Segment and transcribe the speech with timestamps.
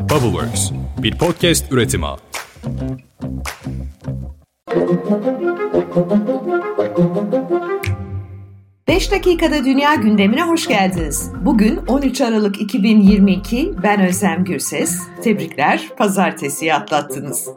[0.00, 0.70] Bubbleworks,
[1.02, 2.06] bir podcast üretimi.
[8.88, 11.30] Beş dakikada dünya gündemine hoş geldiniz.
[11.44, 15.02] Bugün 13 Aralık 2022, ben Özlem Gürses.
[15.22, 17.48] Tebrikler, pazartesiyi atlattınız.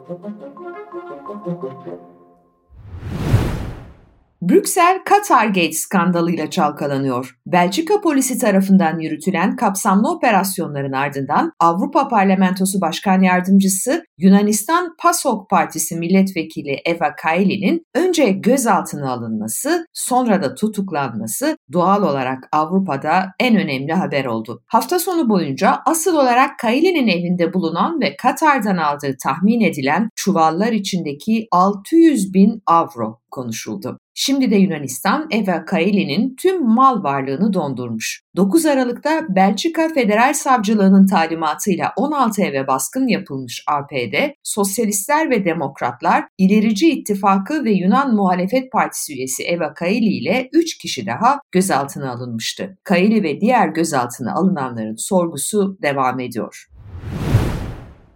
[4.48, 7.36] Brüksel, Katar Gate skandalıyla çalkalanıyor.
[7.46, 16.76] Belçika polisi tarafından yürütülen kapsamlı operasyonların ardından Avrupa Parlamentosu Başkan Yardımcısı Yunanistan PASOK Partisi Milletvekili
[16.84, 24.62] Eva Kaili'nin önce gözaltına alınması, sonra da tutuklanması doğal olarak Avrupa'da en önemli haber oldu.
[24.66, 31.46] Hafta sonu boyunca asıl olarak Kaili'nin evinde bulunan ve Katar'dan aldığı tahmin edilen çuvallar içindeki
[31.50, 33.98] 600 bin avro konuşuldu.
[34.14, 38.20] Şimdi de Yunanistan Eva Kaili'nin tüm mal varlığını dondurmuş.
[38.36, 46.90] 9 Aralık'ta Belçika Federal Savcılığı'nın talimatıyla 16 eve baskın yapılmış APD, Sosyalistler ve Demokratlar, İlerici
[46.90, 52.78] İttifakı ve Yunan Muhalefet Partisi üyesi Eva Kaili ile 3 kişi daha gözaltına alınmıştı.
[52.84, 56.66] Kaili ve diğer gözaltına alınanların sorgusu devam ediyor.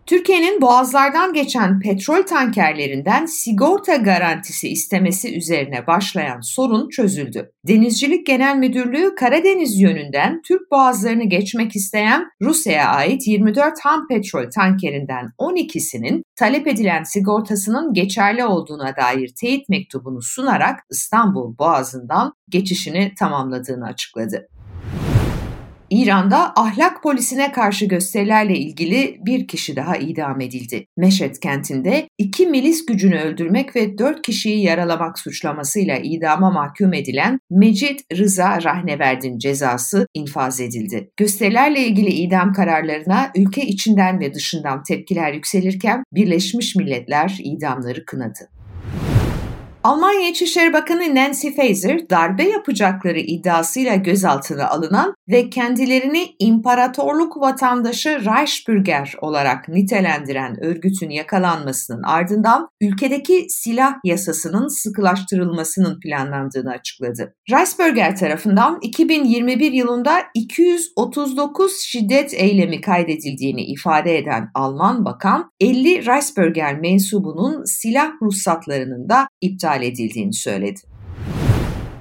[0.08, 7.52] Türkiye'nin boğazlardan geçen petrol tankerlerinden sigorta garantisi istemesi üzerine başlayan sorun çözüldü.
[7.66, 15.32] Denizcilik Genel Müdürlüğü Karadeniz yönünden Türk boğazlarını geçmek isteyen Rusya'ya ait 24 ham petrol tankerinden
[15.38, 24.48] 12'sinin talep edilen sigortasının geçerli olduğuna dair teyit mektubunu sunarak İstanbul Boğazı'ndan geçişini tamamladığını açıkladı.
[25.90, 30.86] İran'da ahlak polisine karşı gösterilerle ilgili bir kişi daha idam edildi.
[30.96, 37.98] Meşed kentinde iki milis gücünü öldürmek ve dört kişiyi yaralamak suçlamasıyla idama mahkum edilen Mecid
[38.16, 41.10] Rıza Rahneverd'in cezası infaz edildi.
[41.16, 48.57] Gösterilerle ilgili idam kararlarına ülke içinden ve dışından tepkiler yükselirken Birleşmiş Milletler idamları kınadı.
[49.84, 59.14] Almanya İçişleri Bakanı Nancy Faeser darbe yapacakları iddiasıyla gözaltına alınan ve kendilerini imparatorluk vatandaşı Reichsbürger
[59.20, 67.34] olarak nitelendiren örgütün yakalanmasının ardından ülkedeki silah yasasının sıkılaştırılmasının planlandığını açıkladı.
[67.50, 77.64] Reichsbürger tarafından 2021 yılında 239 şiddet eylemi kaydedildiğini ifade eden Alman bakan 50 Reichsbürger mensubunun
[77.64, 80.80] silah ruhsatlarının da iptal iptal edildiğini söyledi.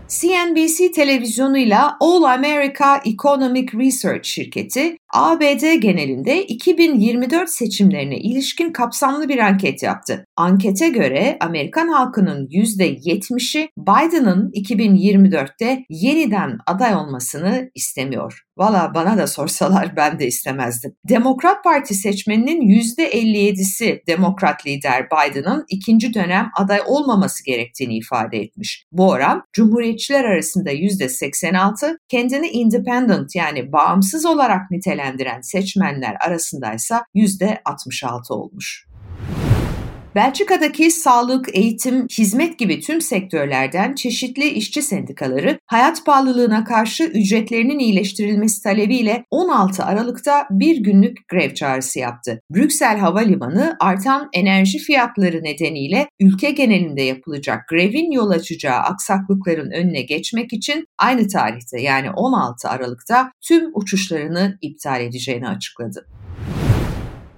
[0.08, 9.84] CNBC televizyonuyla All America Economic Research şirketi ABD genelinde 2024 seçimlerine ilişkin kapsamlı bir anket
[9.84, 10.26] yaptı.
[10.36, 18.44] Ankete göre Amerikan halkının %70'i Biden'ın 2024'te yeniden aday olmasını istemiyor.
[18.58, 20.94] Valla bana da sorsalar ben de istemezdim.
[21.10, 28.86] Demokrat Parti seçmeninin %57'si Demokrat lider Biden'ın ikinci dönem aday olmaması gerektiğini ifade etmiş.
[28.92, 34.72] Bu oran Cumhuriyetçiler arasında %86, kendini independent yani bağımsız olarak
[35.08, 38.87] nitelendiren seçmenler arasındaysa %66 olmuş.
[40.18, 48.64] Belçika'daki sağlık, eğitim, hizmet gibi tüm sektörlerden çeşitli işçi sendikaları hayat pahalılığına karşı ücretlerinin iyileştirilmesi
[48.64, 52.42] talebiyle 16 Aralık'ta bir günlük grev çağrısı yaptı.
[52.50, 60.54] Brüksel Havalimanı artan enerji fiyatları nedeniyle ülke genelinde yapılacak grevin yol açacağı aksaklıkların önüne geçmek
[60.54, 66.06] için aynı tarihte yani 16 Aralık'ta tüm uçuşlarını iptal edeceğini açıkladı.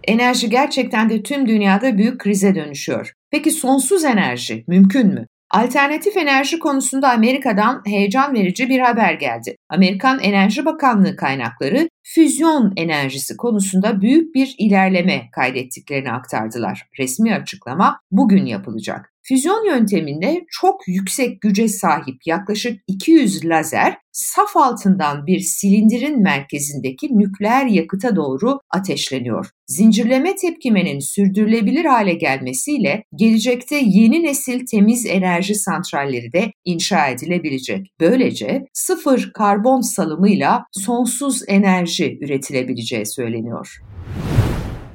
[0.09, 3.13] Enerji gerçekten de tüm dünyada büyük krize dönüşüyor.
[3.31, 5.25] Peki sonsuz enerji mümkün mü?
[5.51, 9.55] Alternatif enerji konusunda Amerika'dan heyecan verici bir haber geldi.
[9.69, 16.87] Amerikan Enerji Bakanlığı kaynakları füzyon enerjisi konusunda büyük bir ilerleme kaydettiklerini aktardılar.
[16.99, 19.13] Resmi açıklama bugün yapılacak.
[19.29, 27.65] Füzyon yönteminde çok yüksek güce sahip yaklaşık 200 lazer saf altından bir silindirin merkezindeki nükleer
[27.65, 29.49] yakıta doğru ateşleniyor.
[29.67, 37.87] Zincirleme tepkimenin sürdürülebilir hale gelmesiyle gelecekte yeni nesil temiz enerji santralleri de inşa edilebilecek.
[37.99, 43.79] Böylece sıfır karbon salımıyla sonsuz enerji üretilebileceği söyleniyor.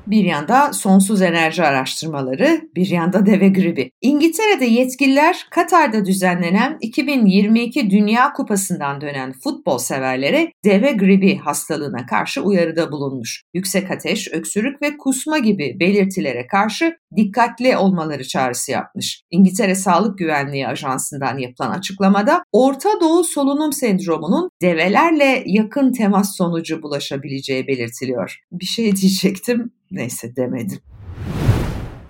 [0.07, 3.91] Bir yanda sonsuz enerji araştırmaları, bir yanda deve gribi.
[4.01, 12.93] İngiltere'de yetkililer Katar'da düzenlenen 2022 Dünya Kupası'ndan dönen futbol severlere deve gribi hastalığına karşı uyarıda
[12.93, 13.43] bulunmuş.
[13.55, 19.23] Yüksek ateş, öksürük ve kusma gibi belirtilere karşı dikkatli olmaları çağrısı yapmış.
[19.31, 27.67] İngiltere Sağlık Güvenliği Ajansı'ndan yapılan açıklamada Orta Doğu solunum sendromunun develerle yakın temas sonucu bulaşabileceği
[27.67, 28.39] belirtiliyor.
[28.53, 30.94] Bir şey diyecektim, neyse demedim.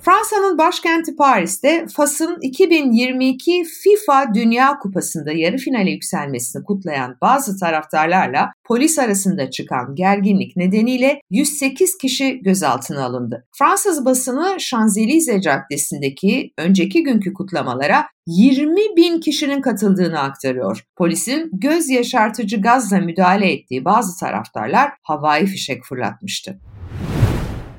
[0.05, 8.99] Fransa'nın başkenti Paris'te Fas'ın 2022 FIFA Dünya Kupası'nda yarı finale yükselmesini kutlayan bazı taraftarlarla polis
[8.99, 13.47] arasında çıkan gerginlik nedeniyle 108 kişi gözaltına alındı.
[13.59, 20.85] Fransız basını Şanzelize Caddesi'ndeki önceki günkü kutlamalara 20 bin kişinin katıldığını aktarıyor.
[20.97, 26.61] Polisin göz yaşartıcı gazla müdahale ettiği bazı taraftarlar havai fişek fırlatmıştı.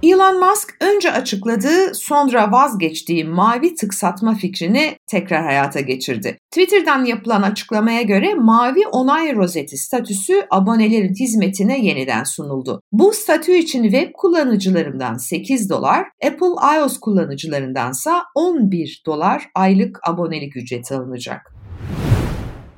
[0.06, 6.38] Elon Musk önce açıkladığı sonra vazgeçtiği mavi tık satma fikrini tekrar hayata geçirdi.
[6.52, 12.82] Twitter'dan yapılan açıklamaya göre mavi onay rozeti statüsü abonelerin hizmetine yeniden sunuldu.
[12.92, 20.96] Bu statü için web kullanıcılarından 8 dolar, Apple iOS kullanıcılarındansa 11 dolar aylık abonelik ücreti
[20.96, 21.55] alınacak.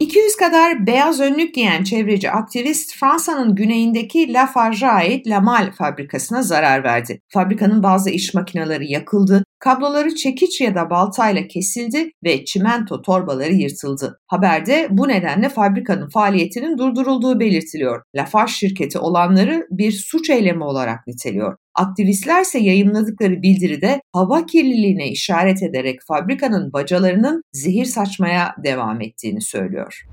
[0.07, 7.21] 200 kadar beyaz önlük giyen çevreci aktivist Fransa'nın güneyindeki Lafarge'a ait Lamal fabrikasına zarar verdi.
[7.29, 14.19] Fabrikanın bazı iş makineleri yakıldı, kabloları çekiç ya da baltayla kesildi ve çimento torbaları yırtıldı.
[14.27, 18.01] Haberde bu nedenle fabrikanın faaliyetinin durdurulduğu belirtiliyor.
[18.15, 21.57] Lafarge şirketi olanları bir suç eylemi olarak niteliyor.
[21.75, 30.03] Aktivistler ise yayınladıkları bildiride hava kirliliğine işaret ederek fabrikanın bacalarının zehir saçmaya devam ettiğini söylüyor.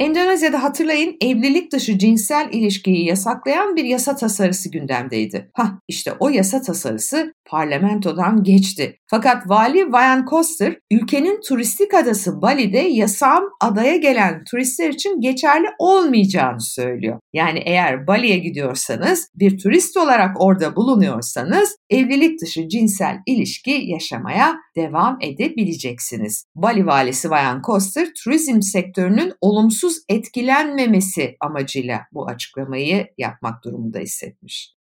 [0.00, 5.50] Endonezya'da hatırlayın evlilik dışı cinsel ilişkiyi yasaklayan bir yasa tasarısı gündemdeydi.
[5.54, 8.96] Hah işte o yasa tasarısı parlamentodan geçti.
[9.06, 16.60] Fakat vali Vayan Koster ülkenin turistik adası Bali'de yasağın adaya gelen turistler için geçerli olmayacağını
[16.60, 17.18] söylüyor.
[17.32, 25.18] Yani eğer Bali'ye gidiyorsanız bir turist olarak orada bulunuyorsanız evlilik dışı cinsel ilişki yaşamaya devam
[25.20, 26.44] edebileceksiniz.
[26.54, 34.79] Bali valisi Vayan Koster turizm sektörünün olumsuz etkilenmemesi amacıyla bu açıklamayı yapmak durumunda hissetmiş.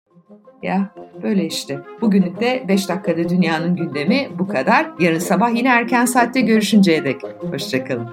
[0.65, 0.89] Ya
[1.23, 1.79] böyle işte.
[2.01, 4.91] Bugünlük de 5 dakikada dünyanın gündemi bu kadar.
[5.01, 7.23] Yarın sabah yine erken saatte görüşünceye dek.
[7.51, 8.09] Hoşçakalın.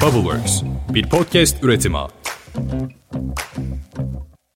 [0.00, 0.62] Bubbleworks
[0.94, 1.98] bir podcast üretimi.